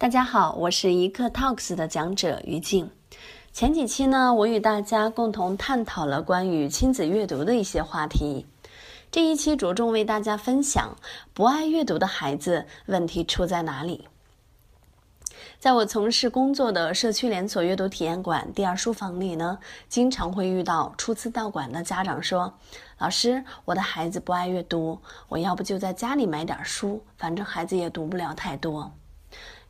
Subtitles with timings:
[0.00, 2.90] 大家好，我是一刻 Talks 的讲者于静。
[3.52, 8.46] 前几期呢，我与大家共同探讨了关于亲子阅读的一些话题。
[9.10, 10.96] 这一期着重为大家分享
[11.34, 14.08] 不爱阅读的孩子问题出在哪里。
[15.58, 19.58] 在我从事工作的社区连锁阅读体验馆第二书房里呢，
[19.90, 22.54] 经常会遇到初次到馆的家长说
[22.96, 24.98] ：“老师，我的孩子不爱阅读，
[25.28, 28.90] 我要不就在家里买点书，反正孩子也读不了太多。”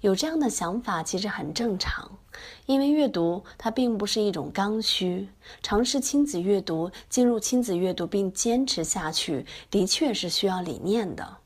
[0.00, 2.18] 有这样的想法其实很正常，
[2.64, 5.28] 因为阅读它并不是一种刚需。
[5.62, 11.36] 尝试亲子阅读，进入亲子阅读并坚持下去，的确是需要理念的。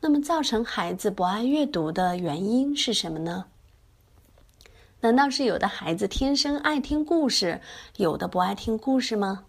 [0.00, 3.46] 那么，造成孩子不爱阅读的原因是什么呢？
[5.00, 7.60] 难道是有的孩子天生爱听故事，
[7.96, 9.44] 有的不爱听故事吗？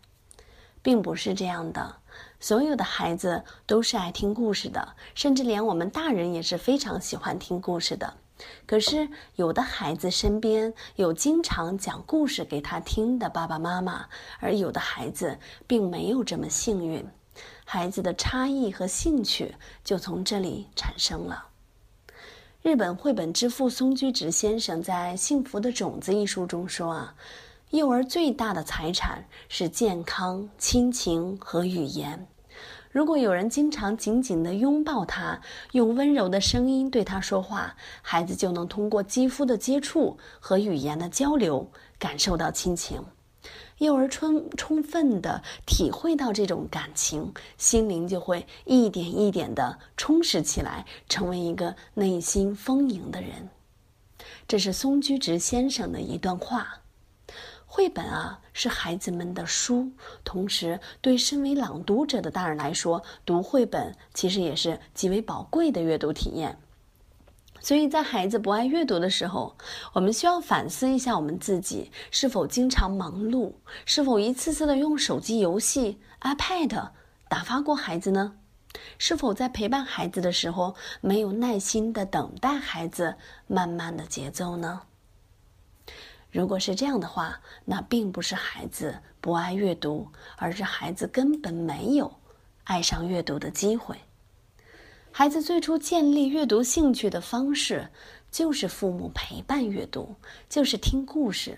[0.81, 1.97] 并不是这样的。
[2.39, 8.15] 所有的孩子都是爱听故事的，甚至连我们大人也是非常喜欢听故事的。
[8.65, 14.05] 可是，有的孩子身边有经常讲故事给他听的爸爸妈妈，
[14.39, 17.05] 而有的孩子并没有这么幸运，
[17.65, 21.47] 孩子的差异和兴趣就从这里产生了。
[22.61, 27.13] 日本绘本之父松居直先生在《幸福的种子》一书中说：“啊，
[27.71, 32.25] 幼儿最大的财产是健康、亲情和语言。”
[32.93, 35.41] 如果有人经常紧紧地拥抱他，
[35.71, 43.03] 用温柔的声音对他说话，孩子就能通过肌肤的接触和语言的交流感受到亲情。
[43.79, 53.49] 幼儿充充分地体会到这种感情，心灵就会一点一点地充实起来，成为一个内心丰盈的人。
[54.47, 56.82] 这是松居直先生的一段话。
[57.75, 59.89] 绘本啊，是孩子们的书，
[60.23, 66.55] 同时对身为朗读者的大人来说，读绘本其实也是极为宝贵的阅读体验。
[67.59, 69.57] 所以在孩子不爱阅读的时候，
[69.93, 73.53] 我们需要反思一下我们自己是否经常忙碌，
[73.87, 76.89] 是否一次次的用手机游戏、iPad
[77.27, 78.35] 打发过孩子呢？
[78.99, 83.15] 是否在陪伴孩子的时候，没有耐心的等待孩子
[83.47, 84.83] 慢慢的节奏呢？
[86.33, 92.11] 如果是这样的话，那并不是孩子不爱阅读，而是孩子根本没有
[92.63, 93.95] 爱上阅读的机会。
[95.11, 97.87] 孩子最初建立阅读兴趣的方式，
[98.31, 100.15] 就是父母陪伴阅读，
[100.49, 101.55] 就是听故事，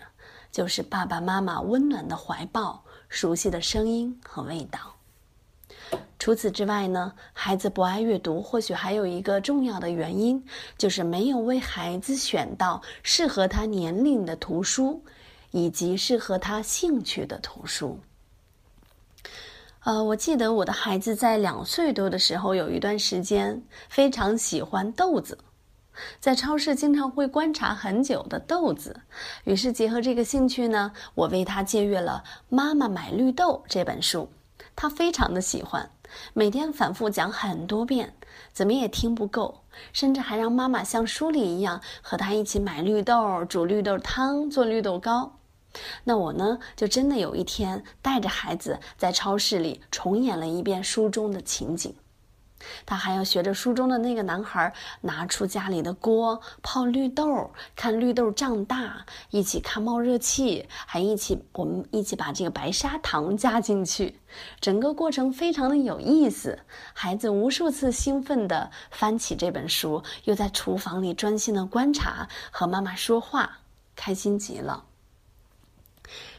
[0.51, 4.93] 就是爸爸妈妈温暖的怀抱、熟悉的声音和味道。
[6.17, 10.43] 除此之外呢，孩子不爱阅读，或许还有一个重要的原因，
[10.77, 15.03] 就是没有为孩子选到适合他年龄的图书，
[15.51, 17.99] 以及适合他兴趣的图书。
[19.83, 25.37] 呃，我记得我的孩子在两岁多的时候，有一段时间非常喜欢豆子，
[26.19, 28.99] 在超市经常会观察很久的豆子，
[29.43, 34.27] 于是结合这个兴趣呢，我为他借阅了《妈妈买绿豆》这本书。
[34.77, 35.89] 他非常的喜欢，
[36.33, 38.13] 每天反复讲很多遍，
[38.53, 39.61] 怎么也听不够，
[39.93, 45.37] 甚至还让妈妈像书里一样和他一起买绿豆、煮绿豆汤、做绿豆糕。
[46.05, 51.93] 那我呢，就真的有一天带着孩子在超市里重演了一遍书中的情景。
[52.85, 64.19] 他还要学着书中的那个男孩，拿出家里的锅泡绿豆，看绿豆胀大，一起看冒热气，还一起我们一起把这个白砂糖加进去，
[64.59, 66.59] 整个过程非常的有意思。
[66.93, 73.59] 孩子无数次兴奋地翻起这本书，又在厨房里专心的观察，和妈妈说话，
[73.95, 74.85] 开心极了。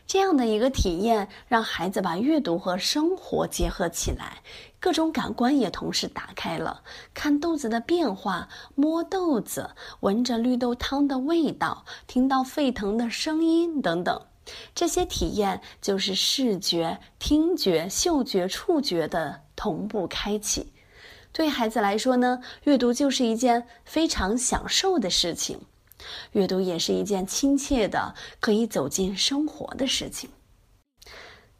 [0.06, 4.40] 这样的一个体验，让孩子把阅读和生活结合起来，
[4.78, 6.82] 各种感官也同时打开了。
[7.12, 14.22] 看豆子的变化，摸豆子，闻着绿豆汤的味道，听到沸腾的声音等等，
[14.76, 20.72] 这些体验就是视觉、听觉、嗅觉、触觉的同步开启。
[21.32, 25.60] 对孩子来说呢，阅读就是一件非常享受的事情。
[26.32, 30.30] 阅读也是一件亲切的、可以走进生活的事情。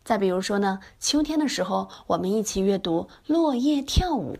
[0.05, 4.35] 再比如说呢，秋天的时候，我们一起阅读《落叶跳舞》，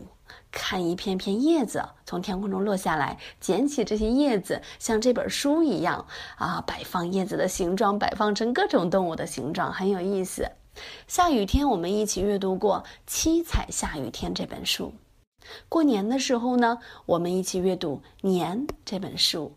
[0.49, 6.05] 看一片片叶子从天空中落下来，捡起这些叶子，像这本书一样
[6.37, 10.49] 啊，摆放叶子的形状，摆放成各种动物的形状，很有意思。
[11.05, 14.93] 下雨天，我们一起阅读过《七彩下雨天》这本书。
[15.67, 19.53] 过年的时候呢，我们一起阅读《年》这本书。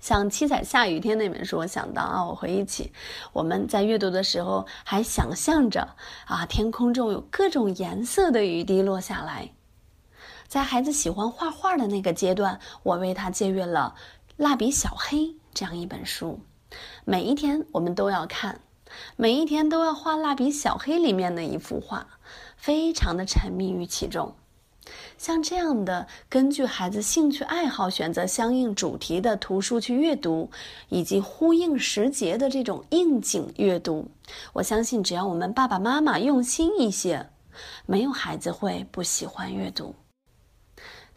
[0.00, 2.90] 像《七彩下雨天》那本书，我想到啊，我回忆起
[3.34, 9.50] 我们在阅读的时候，还想象着啊，天空中有各种颜色的雨滴落下来。
[10.48, 13.94] 在孩子喜欢画画的那个阶段，我为他借阅了
[14.36, 15.18] 《蜡笔小黑》
[15.52, 16.40] 这样一本书，
[17.04, 18.62] 每一天我们都要看，
[19.16, 22.06] 每一天都要画《蜡笔小黑》里面的一幅画，
[22.56, 24.34] 非常的沉迷于其中。
[25.18, 30.50] 像这样的，根据孩子兴趣爱好选择相应主题的图书去阅读，
[30.88, 34.08] 以及呼应时节的这种应景阅读，
[34.52, 37.24] 我相信只要我们爸爸妈妈用心一些，
[37.86, 39.94] 没有孩子会不喜欢阅读。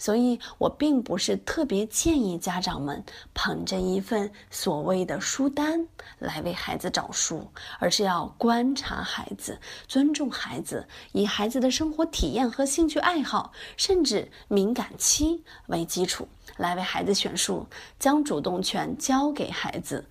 [0.04, 3.02] 所以我并不是特别建议家长们
[3.34, 5.88] 捧着一份所谓的书单
[6.20, 7.48] 来为孩子找书，
[7.80, 9.58] 而是要观察孩子，
[9.88, 16.28] 尊重孩子，以孩子的生活体验和兴趣爱好，甚至敏感期为基础
[16.58, 17.66] 来为孩子选书，
[17.98, 20.06] 将主动权交给孩子。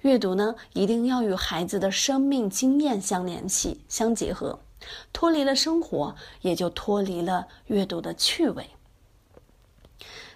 [0.00, 4.58] 阅读呢，一定要与孩子的生命经验相联系、相结合，
[5.12, 8.70] 脱离了生活，也就脱离了阅读的趣味。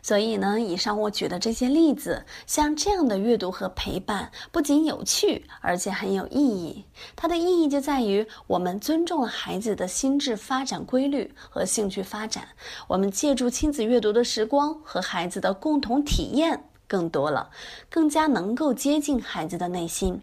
[0.03, 6.85] 所以呢，以上我举的这些例子，像这样的阅读和陪伴，不仅有趣，而且很有意义。
[7.17, 12.49] 它的意义就在于，我们尊重了孩子的心智发展规律和兴趣发展。
[12.87, 17.51] 我们借助亲子阅读的时光和孩子的共同体验更多了，
[17.91, 20.23] 更加能够接近孩子的内心。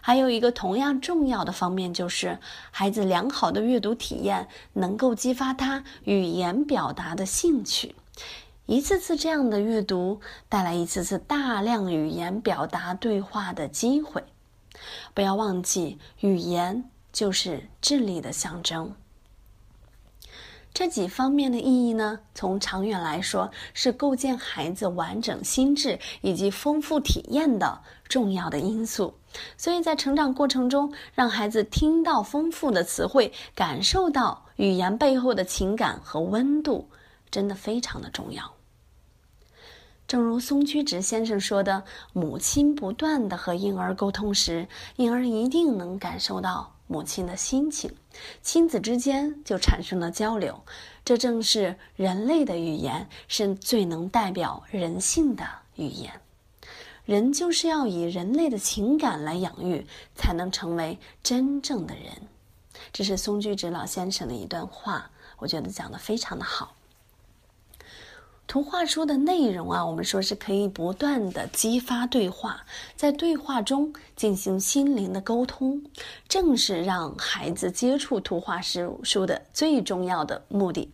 [0.00, 2.38] 还有一个同样重要的方面，就是
[2.70, 7.94] 孩子良好的阅读体验能够激发他语言表达的兴趣。
[8.66, 14.24] 一次次这样的阅读，带来一次次大量语言表达对话的机会。
[15.14, 18.92] 不要忘记，语言就是智力的象征。
[20.74, 29.14] 这几方面的意义呢，从长远来说，是构建孩子完整心智以及丰富体验的重要的因素。
[29.56, 36.90] 所以在成长过程中，让孩子听到丰富的词汇，感受到语言背后的情感和温度，
[37.30, 38.55] 真的非常的重要。
[40.06, 41.82] 正如松居直先生说的
[42.14, 47.92] ：“母亲不断的和婴儿沟通时，婴儿一定能感受到母亲的心情，
[48.40, 50.62] 亲子之间就产生了交流。
[51.04, 55.44] 这正是人类的语言，是最能代表人性的
[55.74, 56.12] 语言。
[57.04, 62.04] 人就是要以人类的情感来养育，才能成为真正的人。”
[62.92, 66.76] 这是松居直老先生的一段话，我觉得讲的非常的好。
[68.46, 72.64] 图画书的内容啊，我们说是可以不断的激发对话，
[72.94, 75.82] 在对话中进行心灵的沟通，
[76.28, 80.92] 正是让孩子接触图画书书的最重要的目的。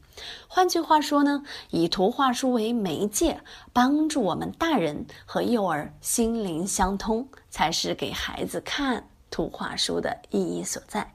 [0.48, 3.38] 换句话说呢，以图画书为媒介，
[3.72, 11.14] 帮助我们大人和幼儿心灵相通，才是给孩子看图画书的意义所在。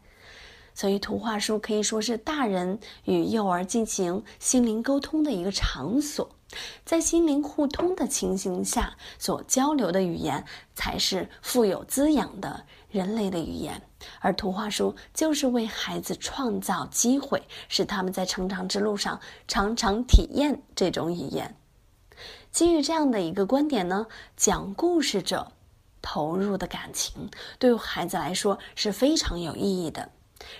[0.78, 6.30] 所以，图画书可以说是大人与幼儿进行心灵沟通的一个场所，
[6.86, 10.46] 在心灵互通的情形下所交流的语言，
[10.76, 13.82] 才是富有滋养的人类的语言。
[14.20, 21.56] 而图画书就是为孩子创造机会，使他们在成长之路上常常体验这种语言。
[22.52, 25.52] 基于这样的一个观点呢，讲故事者
[26.04, 30.12] 投入的感情，对于孩子来说是非常有意义的。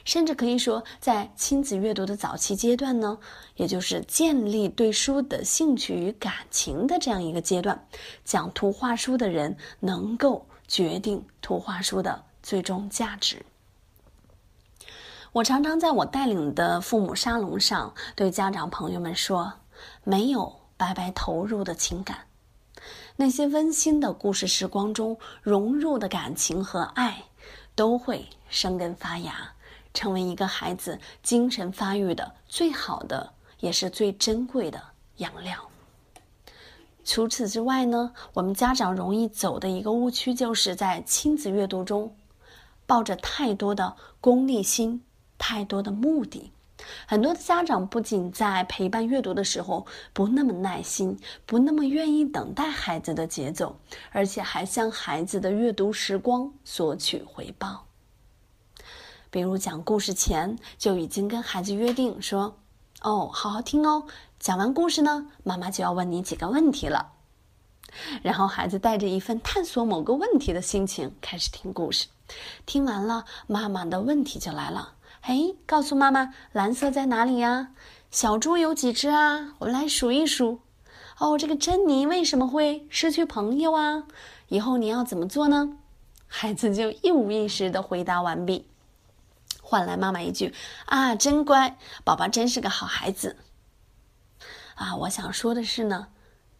[0.06, 3.18] 甚至可以说，在亲子阅读的早期阶段呢，
[3.56, 7.88] 也就是建立对书的兴趣与感情的这样一个阶段，
[8.24, 13.46] 讲图画书的人能够决定图画书的最终价值。
[15.34, 19.54] 我常常在我带领的父母沙龙上对家长朋友们说：
[20.04, 22.26] 没有白白投入的情感，
[23.16, 27.26] 那些温馨的故事时光中融入的感情和爱，
[27.76, 29.54] 都会生根发芽。
[29.98, 34.80] 成为一个孩子精神发育的最好的，也是最珍贵的
[35.18, 35.58] 养料。
[37.04, 42.16] 除此之外呢，我们家长容易走的一个误区，就是在亲子阅读中，
[42.86, 45.02] 抱着太多的功利心，
[45.40, 46.52] 太多的目的。
[47.08, 53.76] 很多的家长不仅在陪伴阅读的时候不那么耐心，不那么愿意等待孩子的节奏，
[54.12, 57.87] 而且还向孩子的阅读时光索取回报。
[59.38, 62.58] 比如讲故事前就已经跟孩子约定说
[63.04, 64.08] ：“哦，好好听哦，
[64.40, 67.12] 讲完故事呢，妈妈就要问你几个问题了。”
[68.24, 72.08] 然后孩子带着一份探索某个问题的心情开始听故事。
[72.66, 77.68] 听完了，妈妈的问题就来了：“哎，告诉妈妈，蓝色在哪里呀？
[78.10, 79.54] 小猪有几只啊？
[79.60, 80.62] 我们来数一数。
[81.20, 84.06] 哦，这个珍妮为什么会失去朋友啊？
[84.48, 85.78] 以后你要怎么做呢？”
[86.26, 88.66] 孩子就一五一十的回答完毕。
[89.70, 90.56] 换来妈妈一句
[90.88, 93.36] ：“啊，真乖，宝宝真是个好孩子。”
[94.76, 96.08] 啊，我想说的是呢，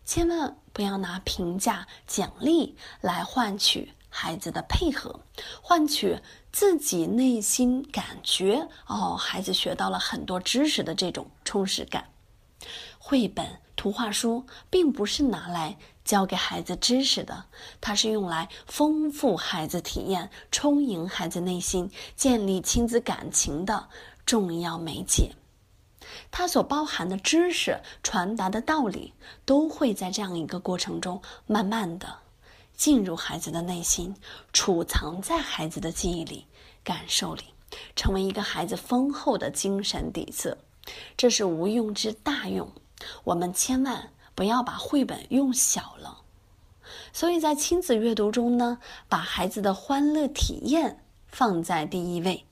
[0.04, 5.22] 千万不要拿评价、奖励来换取孩子的配合，
[5.62, 6.20] 换取
[6.52, 12.10] 自己内心感觉哦，孩子学到了很多知识的这种充实感。
[13.00, 17.46] 绘本、图画书并不是拿来教给孩子知识的，
[17.80, 23.88] 它是用来丰富孩子体验、充盈孩子内心、建立亲子感情的
[24.26, 25.32] 重要媒介。
[26.32, 29.14] 它所包含的知识、传达的道理，
[29.46, 32.08] 都会在这样一个过程中，慢慢的
[32.76, 34.16] 进入孩子的内心，
[34.54, 36.46] 储藏在孩子的记忆里、
[36.84, 37.44] 感受里，
[37.96, 40.58] 成为一个孩子丰厚的精神底色。
[41.18, 42.72] 这是无用之大用，
[43.24, 46.22] 我们千万不要把绘本用小了。
[47.12, 52.46] 所以在亲子阅读中呢，把孩子的欢乐体验放在第一位，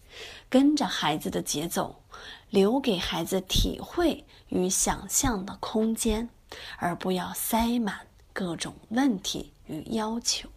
[0.50, 2.02] 跟着孩子的节奏，
[2.50, 6.30] 留给孩子体会与想象的空间，
[6.78, 10.50] 而不要塞满各种问题与要求。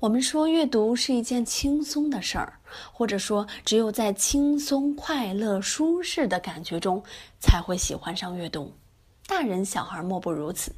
[0.00, 2.58] 我们说阅读是一件轻松的事儿，
[2.92, 7.02] 或者说只有在轻松、快乐、舒适的感觉中
[7.40, 8.72] 才会喜欢上阅读。
[9.26, 10.72] 大人小孩莫不如此，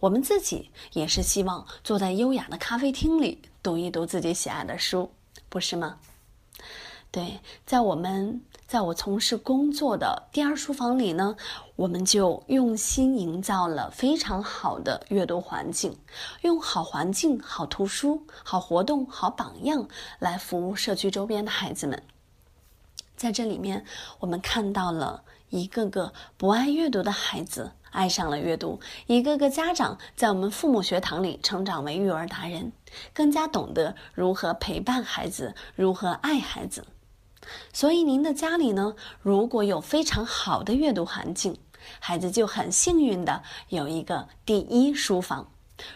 [0.00, 5.10] 我们自己也是希望坐在优雅的咖啡厅里读一读自己喜爱的书，
[5.48, 5.98] 不是吗？
[7.12, 8.42] 对，在我们。
[8.66, 11.36] 在我从事工作的第二书房里呢，
[11.76, 15.98] 我们就用心营造了非常好的阅读环境，
[16.40, 19.86] 用好环境、好图书、好活动、好榜样
[20.20, 22.02] 来服务社区周边的孩子们。
[23.14, 23.84] 在这里面，
[24.20, 32.72] 我们看到了一个个不爱阅读的孩子爱上了阅读，一个个家长在我们父母学堂里成长为育儿达人，
[33.12, 36.86] 更加懂得如何陪伴孩子，如何爱孩子。
[37.72, 41.56] 所以，您的家里呢，如果有非常好的阅读环境，
[41.98, 45.48] 孩子就很幸运的有一个第一书房。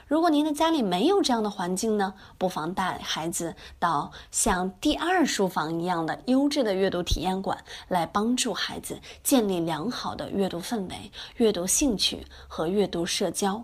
[0.08, 13.62] 如果您的家里没有这样的环境呢，不妨带孩子到像第二书房一样的优质的阅读体验馆，来帮助孩子建立良好的阅读氛围、阅读兴趣和阅读社交。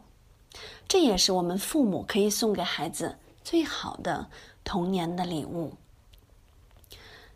[0.87, 4.25] 这也是我们父母可以送给孩子最好的
[4.63, 5.73] 童年的礼物。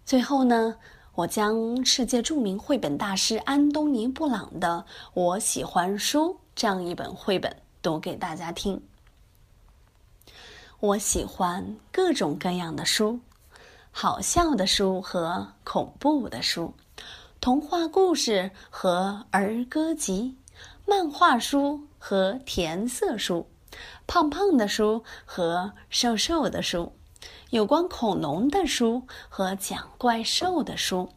[0.07, 0.77] 最后呢，
[1.17, 8.81] 我将世界著名绘本大师安东尼·布朗的《我喜欢书》这样一本绘本读给大家听。
[10.79, 13.19] 我喜欢各种各样的书，
[13.91, 16.73] 好笑的书和恐怖的书，
[17.41, 20.37] 童话故事和儿歌集，
[20.87, 23.49] 漫画书和填色书，
[24.07, 26.93] 胖胖的书和瘦瘦的书。
[27.57, 31.15] 有关恐龙的书和讲怪兽的书，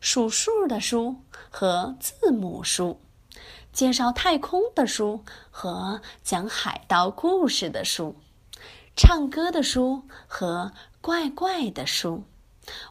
[0.00, 1.16] 数数的书
[1.50, 3.00] 和字母书，
[3.72, 8.14] 介绍太空的书和讲海盗故事的书，
[8.94, 10.70] 唱歌的书和
[11.00, 12.22] 怪怪的书，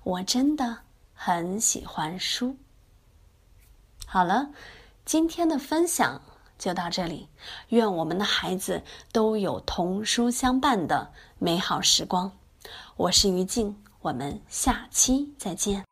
[0.04, 0.80] 我真的
[1.14, 2.58] 很喜欢书。
[4.06, 4.50] 好了，
[5.06, 6.22] 今天的分享
[6.58, 7.30] 就到这里，
[7.70, 12.30] 愿我们的孩子都有童书相伴的美好时光。
[13.00, 15.89] 我是于静，我们下期再见。